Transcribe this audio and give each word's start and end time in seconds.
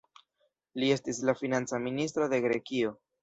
Li 0.83 0.87
estis 0.95 1.19
la 1.29 1.35
Financa 1.43 1.81
Ministro 1.85 2.31
de 2.35 2.41
Grekio. 2.49 2.95